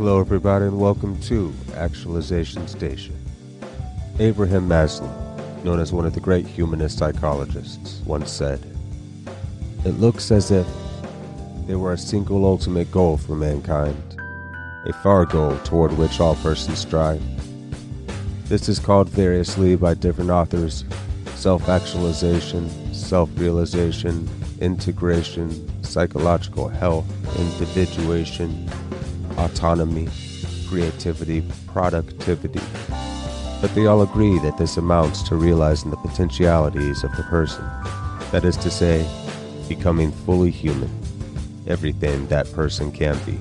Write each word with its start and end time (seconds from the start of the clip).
Hello, 0.00 0.18
everybody, 0.18 0.64
and 0.64 0.80
welcome 0.80 1.20
to 1.20 1.52
Actualization 1.76 2.66
Station. 2.66 3.14
Abraham 4.18 4.66
Maslow, 4.66 5.12
known 5.62 5.78
as 5.78 5.92
one 5.92 6.06
of 6.06 6.14
the 6.14 6.20
great 6.20 6.46
humanist 6.46 6.96
psychologists, 6.96 8.00
once 8.06 8.30
said, 8.30 8.64
It 9.84 10.00
looks 10.00 10.30
as 10.30 10.50
if 10.50 10.66
there 11.66 11.78
were 11.78 11.92
a 11.92 11.98
single 11.98 12.46
ultimate 12.46 12.90
goal 12.90 13.18
for 13.18 13.34
mankind, 13.34 14.18
a 14.86 14.92
far 15.02 15.26
goal 15.26 15.58
toward 15.64 15.92
which 15.98 16.18
all 16.18 16.36
persons 16.36 16.78
strive. 16.78 17.22
This 18.48 18.70
is 18.70 18.78
called 18.78 19.10
variously 19.10 19.76
by 19.76 19.92
different 19.92 20.30
authors 20.30 20.86
self 21.34 21.68
actualization, 21.68 22.70
self 22.94 23.28
realization, 23.34 24.26
integration, 24.62 25.84
psychological 25.84 26.68
health, 26.68 27.06
individuation, 27.38 28.66
autonomy, 29.40 30.08
creativity, 30.68 31.42
productivity. 31.66 32.60
But 33.60 33.74
they 33.74 33.86
all 33.86 34.02
agree 34.02 34.38
that 34.40 34.58
this 34.58 34.76
amounts 34.76 35.22
to 35.24 35.36
realizing 35.36 35.90
the 35.90 35.96
potentialities 35.96 37.04
of 37.04 37.14
the 37.16 37.22
person. 37.24 37.64
That 38.32 38.44
is 38.44 38.56
to 38.58 38.70
say, 38.70 39.06
becoming 39.68 40.12
fully 40.12 40.50
human, 40.50 40.90
everything 41.66 42.26
that 42.28 42.52
person 42.52 42.92
can 42.92 43.18
be. 43.24 43.38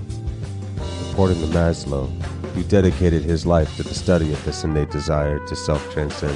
According 1.11 1.41
to 1.41 1.47
Maslow, 1.47 2.09
who 2.53 2.63
dedicated 2.63 3.23
his 3.23 3.45
life 3.45 3.75
to 3.75 3.83
the 3.83 3.93
study 3.93 4.31
of 4.33 4.43
this 4.45 4.63
innate 4.63 4.91
desire 4.91 5.39
to 5.47 5.55
self 5.55 5.91
transcend. 5.93 6.35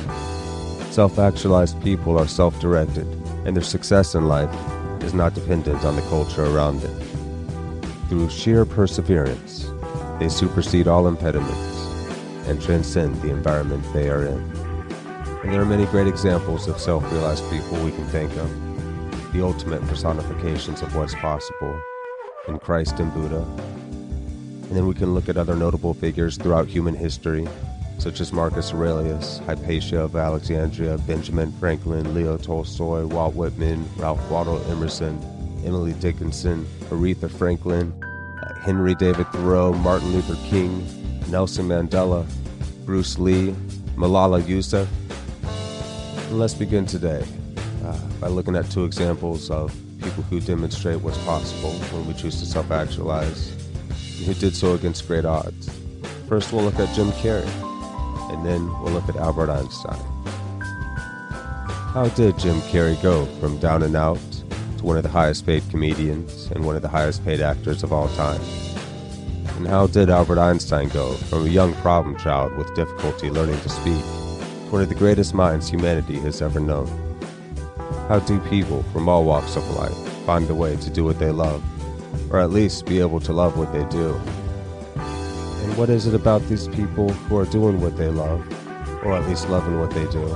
Self 0.94 1.18
actualized 1.18 1.82
people 1.82 2.20
are 2.20 2.28
self 2.28 2.60
directed, 2.60 3.08
and 3.46 3.56
their 3.56 3.64
success 3.64 4.14
in 4.14 4.28
life 4.28 4.54
is 5.04 5.14
not 5.14 5.34
dependent 5.34 5.84
on 5.84 5.96
the 5.96 6.02
culture 6.04 6.46
around 6.46 6.82
them. 6.82 7.23
Through 8.10 8.30
sheer 8.30 8.66
perseverance, 8.66 9.70
they 10.20 10.30
supersede 10.30 10.88
all 10.88 11.08
impediments 11.08 11.74
and 12.48 12.62
transcend 12.62 13.22
the 13.22 13.32
environment 13.32 13.84
they 13.94 14.10
are 14.10 14.26
in. 14.26 14.38
And 15.44 15.52
there 15.52 15.62
are 15.62 15.66
many 15.66 15.86
great 15.88 16.08
examples 16.08 16.68
of 16.68 16.80
self 16.80 17.10
realized 17.12 17.50
people 17.50 17.84
we 17.84 17.92
can 17.92 18.06
think 18.08 18.32
of, 18.38 19.34
the 19.34 19.44
ultimate 19.44 19.82
personifications 19.88 20.82
of 20.82 20.96
what's 20.96 21.16
possible 21.16 21.82
in 22.48 22.60
Christ 22.60 23.00
and 23.00 23.14
Buddha. 23.14 23.42
And 23.42 24.72
then 24.72 24.86
we 24.88 24.94
can 24.94 25.14
look 25.14 25.30
at 25.30 25.38
other 25.38 25.56
notable 25.56 25.94
figures 25.94 26.38
throughout 26.38 26.68
human 26.68 26.96
history, 26.96 27.48
such 28.00 28.20
as 28.20 28.34
Marcus 28.34 28.74
Aurelius, 28.74 29.40
Hypatia 29.40 30.02
of 30.02 30.16
Alexandria, 30.16 30.98
Benjamin 31.00 31.52
Franklin, 31.54 32.14
Leo 32.14 32.38
Tolstoy, 32.38 33.06
Walt 33.06 33.34
Whitman, 33.34 33.88
Ralph 33.98 34.30
Waldo 34.30 34.62
Emerson, 34.72 35.20
Emily 35.66 35.94
Dickinson, 35.94 36.66
Aretha 36.90 37.30
Franklin, 37.30 37.92
uh, 38.42 38.54
Henry 38.62 38.96
David 38.96 39.28
Thoreau, 39.28 39.74
Martin 39.74 40.12
Luther 40.14 40.36
King, 40.48 40.86
Nelson 41.30 41.68
Mandela, 41.68 42.26
Bruce 42.86 43.18
Lee, 43.18 43.56
Malala 43.96 44.42
Yousafzai. 44.42 44.88
And 46.28 46.40
let's 46.40 46.54
begin 46.54 46.86
today 46.86 47.26
uh, 47.86 48.00
by 48.20 48.28
looking 48.28 48.56
at 48.56 48.70
two 48.72 48.86
examples 48.86 49.50
of 49.50 49.74
people 50.02 50.24
who 50.24 50.40
demonstrate 50.40 51.00
what's 51.02 51.18
possible 51.20 51.72
when 51.72 52.08
we 52.08 52.14
choose 52.14 52.40
to 52.40 52.46
self 52.46 52.72
actualize, 52.72 53.52
and 54.18 54.26
who 54.26 54.34
did 54.34 54.56
so 54.56 54.74
against 54.74 55.08
great 55.08 55.26
odds. 55.26 55.70
First, 56.28 56.52
we'll 56.52 56.64
look 56.64 56.80
at 56.80 56.94
Jim 56.96 57.12
Carrey, 57.12 57.48
and 58.34 58.46
then 58.46 58.66
we'll 58.82 58.94
look 58.94 59.08
at 59.08 59.16
Albert 59.16 59.50
Einstein. 59.50 60.00
How 61.94 62.10
did 62.16 62.40
Jim 62.40 62.60
Carrey 62.62 63.00
go 63.04 63.26
from 63.40 63.60
down 63.60 63.84
and 63.84 63.96
out 63.96 64.18
one 64.84 64.98
of 64.98 65.04
the 65.04 65.10
highest 65.10 65.46
paid 65.46 65.64
comedians 65.70 66.52
and 66.52 66.66
one 66.66 66.76
of 66.76 66.82
the 66.82 66.90
highest 66.90 67.24
paid 67.24 67.40
actors 67.40 67.84
of 67.84 67.94
all 67.94 68.10
time? 68.10 68.42
And 69.56 69.66
how 69.66 69.88
did 69.88 70.10
Albert 70.10 70.40
Einstein 70.40 70.90
go 70.90 71.14
from 71.14 71.46
a 71.46 71.50
young 71.50 71.74
problem 71.76 72.18
child 72.18 72.58
with 72.58 72.76
difficulty 72.76 73.30
learning 73.30 73.60
to 73.62 73.70
speak 73.70 74.02
to 74.02 74.72
one 74.72 74.82
of 74.82 74.90
the 74.90 74.96
greatest 74.96 75.34
minds 75.34 75.70
humanity 75.70 76.20
has 76.20 76.42
ever 76.42 76.60
known? 76.60 76.88
How 78.10 78.20
do 78.20 78.42
people 78.42 78.84
from 78.92 79.08
all 79.08 79.24
walks 79.24 79.56
of 79.56 79.66
life 79.70 79.96
find 80.26 80.50
a 80.50 80.56
way 80.56 80.76
to 80.76 80.90
do 80.90 81.06
what 81.06 81.18
they 81.18 81.32
love, 81.32 81.64
or 82.30 82.42
at 82.42 82.52
least 82.52 82.86
be 82.86 83.00
able 83.00 83.22
to 83.22 83.32
love 83.32 83.58
what 83.58 83.72
they 83.72 83.86
do? 83.86 84.14
And 84.98 85.78
what 85.78 85.90
is 85.90 86.08
it 86.08 86.14
about 86.14 86.42
these 86.50 86.68
people 86.68 87.08
who 87.08 87.38
are 87.38 87.46
doing 87.46 87.80
what 87.80 87.96
they 87.96 88.10
love, 88.10 88.46
or 89.06 89.14
at 89.14 89.30
least 89.30 89.48
loving 89.48 89.80
what 89.80 89.92
they 89.92 90.06
do? 90.08 90.28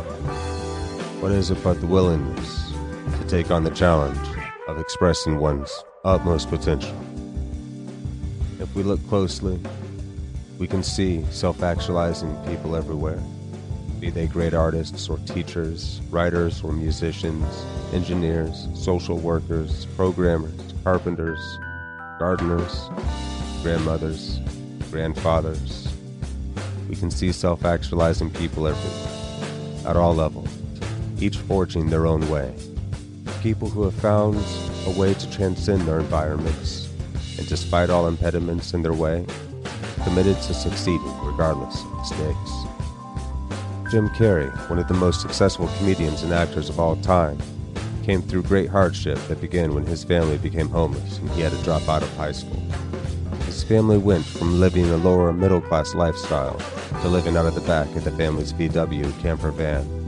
What 1.20 1.34
is 1.34 1.52
it 1.52 1.62
but 1.62 1.82
the 1.82 1.88
willingness 1.88 2.72
to 3.20 3.28
take 3.28 3.52
on 3.52 3.66
the 3.66 3.72
challenge 3.72 4.37
of 4.68 4.80
expressing 4.80 5.40
one's 5.40 5.84
utmost 6.04 6.50
potential? 6.50 6.96
If 8.60 8.74
we 8.76 8.84
look 8.84 9.06
closely, 9.08 9.60
we 10.60 10.68
can 10.68 10.84
see 10.84 11.24
self 11.30 11.64
actualizing 11.64 12.36
people 12.48 12.76
everywhere, 12.76 13.22
be 14.00 14.10
they 14.10 14.28
great 14.28 14.54
artists 14.54 15.10
or 15.10 15.18
teachers, 15.20 16.02
writers 16.10 16.64
or 16.64 16.74
musicians, 16.74 17.46
engineers, 17.94 18.68
social 18.74 19.18
workers, 19.18 19.86
programmers, 19.96 20.74
carpenters, 20.84 21.40
gardeners, 22.20 22.90
grandmothers, 23.62 24.40
grandfathers. 24.92 25.88
We 26.90 26.96
can 26.96 27.12
see 27.12 27.32
self 27.32 27.64
actualizing 27.64 28.32
people 28.32 28.68
everywhere, 28.68 29.90
at 29.90 29.96
all 29.96 30.16
levels, 30.16 30.50
each 31.20 31.38
forging 31.38 31.90
their 31.90 32.06
own 32.06 32.28
way. 32.30 32.54
People 33.48 33.70
who 33.70 33.84
have 33.84 33.94
found 33.94 34.36
a 34.88 35.00
way 35.00 35.14
to 35.14 35.32
transcend 35.32 35.84
their 35.84 36.02
environments 36.02 36.90
and 37.38 37.48
despite 37.48 37.90
all 37.90 38.10
impediments 38.10 38.74
in 38.74 38.84
their 38.84 38.92
way, 38.92 39.26
committed 40.04 40.36
to 40.42 40.54
succeeding 40.54 41.18
regardless 41.24 41.82
of 41.82 41.96
mistakes. 41.96 42.52
Jim 43.90 44.10
Carrey, 44.10 44.52
one 44.70 44.80
of 44.80 44.90
the 44.90 44.94
most 44.94 45.22
successful 45.22 45.70
comedians 45.78 46.24
and 46.24 46.34
actors 46.34 46.68
of 46.68 46.78
all 46.78 46.98
time, 46.98 47.38
came 48.04 48.22
through 48.22 48.44
great 48.44 48.70
hardship 48.70 49.18
that 49.30 49.40
began 49.40 49.74
when 49.74 49.86
his 49.86 50.04
family 50.04 50.38
became 50.38 50.68
homeless 50.68 51.20
and 51.20 51.30
he 51.30 51.40
had 51.40 51.54
to 51.54 51.64
drop 51.64 51.88
out 51.88 52.04
of 52.04 52.18
high 52.18 52.34
school. 52.34 52.62
His 53.46 53.64
family 53.64 53.98
went 53.98 54.26
from 54.26 54.60
living 54.60 54.90
a 54.90 54.98
lower 54.98 55.32
middle 55.32 55.62
class 55.62 55.96
lifestyle 55.96 56.60
to 57.02 57.08
living 57.08 57.38
out 57.38 57.46
of 57.46 57.56
the 57.56 57.62
back 57.62 57.88
of 57.96 58.04
the 58.04 58.12
family's 58.12 58.52
VW 58.52 59.18
camper 59.22 59.52
van. 59.52 60.07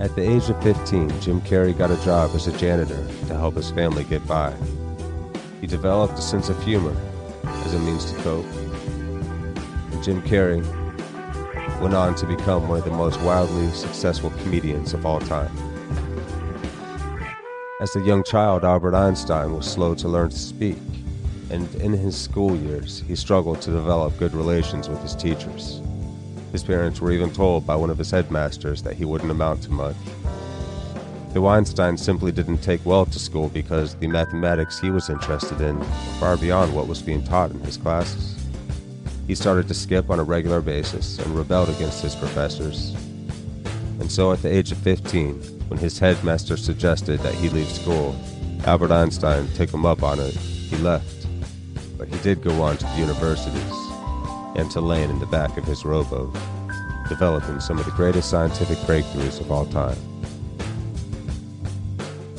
At 0.00 0.16
the 0.16 0.22
age 0.22 0.48
of 0.48 0.62
15, 0.62 1.20
Jim 1.20 1.42
Carrey 1.42 1.76
got 1.76 1.90
a 1.90 2.02
job 2.02 2.30
as 2.34 2.46
a 2.46 2.56
janitor 2.56 3.06
to 3.28 3.34
help 3.34 3.56
his 3.56 3.70
family 3.70 4.02
get 4.04 4.26
by. 4.26 4.50
He 5.60 5.66
developed 5.66 6.18
a 6.18 6.22
sense 6.22 6.48
of 6.48 6.60
humor 6.64 6.96
as 7.44 7.74
a 7.74 7.78
means 7.78 8.10
to 8.10 8.16
cope. 8.22 8.46
And 9.92 10.02
Jim 10.02 10.22
Carrey 10.22 10.62
went 11.82 11.92
on 11.92 12.14
to 12.14 12.26
become 12.26 12.66
one 12.66 12.78
of 12.78 12.86
the 12.86 12.90
most 12.90 13.20
wildly 13.20 13.70
successful 13.72 14.30
comedians 14.42 14.94
of 14.94 15.04
all 15.04 15.20
time. 15.20 15.54
As 17.82 17.94
a 17.94 18.00
young 18.00 18.24
child, 18.24 18.64
Albert 18.64 18.94
Einstein 18.94 19.52
was 19.52 19.70
slow 19.70 19.94
to 19.96 20.08
learn 20.08 20.30
to 20.30 20.38
speak, 20.38 20.78
and 21.50 21.74
in 21.74 21.92
his 21.92 22.16
school 22.16 22.56
years, 22.56 23.04
he 23.06 23.14
struggled 23.14 23.60
to 23.60 23.70
develop 23.70 24.16
good 24.18 24.32
relations 24.32 24.88
with 24.88 25.02
his 25.02 25.14
teachers. 25.14 25.82
His 26.52 26.64
parents 26.64 27.00
were 27.00 27.12
even 27.12 27.30
told 27.30 27.66
by 27.66 27.76
one 27.76 27.90
of 27.90 27.98
his 27.98 28.10
headmasters 28.10 28.82
that 28.82 28.96
he 28.96 29.04
wouldn't 29.04 29.30
amount 29.30 29.62
to 29.62 29.70
much. 29.70 29.96
The 31.32 31.40
Einstein 31.40 31.96
simply 31.96 32.32
didn't 32.32 32.58
take 32.58 32.84
well 32.84 33.06
to 33.06 33.18
school 33.20 33.48
because 33.50 33.94
the 33.94 34.08
mathematics 34.08 34.80
he 34.80 34.90
was 34.90 35.08
interested 35.08 35.60
in 35.60 35.80
far 36.18 36.36
beyond 36.36 36.74
what 36.74 36.88
was 36.88 37.02
being 37.02 37.22
taught 37.22 37.52
in 37.52 37.60
his 37.60 37.76
classes. 37.76 38.36
He 39.28 39.36
started 39.36 39.68
to 39.68 39.74
skip 39.74 40.10
on 40.10 40.18
a 40.18 40.24
regular 40.24 40.60
basis 40.60 41.20
and 41.20 41.36
rebelled 41.36 41.68
against 41.68 42.02
his 42.02 42.16
professors. 42.16 42.96
And 44.00 44.10
so, 44.10 44.32
at 44.32 44.42
the 44.42 44.52
age 44.52 44.72
of 44.72 44.78
15, 44.78 45.34
when 45.68 45.78
his 45.78 46.00
headmaster 46.00 46.56
suggested 46.56 47.20
that 47.20 47.34
he 47.34 47.48
leave 47.50 47.68
school, 47.68 48.16
Albert 48.64 48.90
Einstein 48.90 49.46
took 49.54 49.72
him 49.72 49.86
up 49.86 50.02
on 50.02 50.18
it. 50.18 50.34
He 50.34 50.76
left, 50.78 51.28
but 51.96 52.08
he 52.08 52.18
did 52.22 52.42
go 52.42 52.60
on 52.60 52.76
to 52.78 52.84
the 52.86 52.98
universities 52.98 53.89
and 54.56 54.70
to 54.70 54.80
land 54.80 55.10
in 55.10 55.18
the 55.18 55.26
back 55.26 55.56
of 55.56 55.64
his 55.64 55.84
rowboat, 55.84 56.32
developing 57.08 57.60
some 57.60 57.78
of 57.78 57.84
the 57.84 57.90
greatest 57.92 58.30
scientific 58.30 58.78
breakthroughs 58.78 59.40
of 59.40 59.50
all 59.50 59.66
time. 59.66 59.96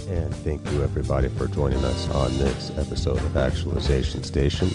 And 0.10 0.34
thank 0.36 0.70
you, 0.72 0.84
everybody, 0.84 1.30
for 1.30 1.48
joining 1.48 1.84
us 1.86 2.10
on 2.10 2.38
this 2.38 2.72
episode 2.78 3.18
of 3.18 3.38
Actualization 3.38 4.24
Station. 4.24 4.70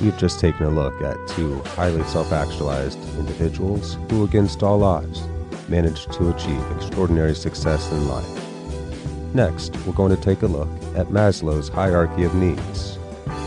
We've 0.00 0.16
just 0.16 0.40
taken 0.40 0.66
a 0.66 0.70
look 0.70 1.00
at 1.02 1.16
two 1.28 1.60
highly 1.76 2.02
self 2.04 2.32
actualized 2.32 2.98
individuals 3.18 3.98
who, 4.10 4.24
against 4.24 4.62
all 4.62 4.82
odds, 4.82 5.22
managed 5.68 6.12
to 6.12 6.30
achieve 6.30 6.62
extraordinary 6.72 7.34
success 7.34 7.90
in 7.92 8.08
life. 8.08 9.34
Next, 9.34 9.74
we're 9.86 9.94
going 9.94 10.14
to 10.14 10.20
take 10.20 10.42
a 10.42 10.46
look 10.46 10.68
at 10.94 11.08
Maslow's 11.08 11.68
hierarchy 11.68 12.24
of 12.24 12.34
needs 12.34 12.98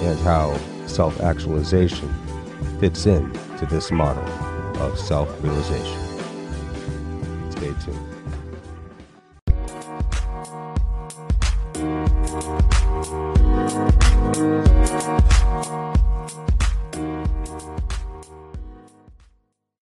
and 0.02 0.20
how 0.20 0.58
self 0.88 1.20
actualization 1.22 2.14
fits 2.86 3.08
in 3.08 3.32
to 3.58 3.66
this 3.66 3.90
model 3.90 4.24
of 4.80 5.00
self-realization. 5.00 6.00
Stay 7.50 7.74
tuned. 7.84 8.16
Thank 12.16 13.40
you. 13.40 13.45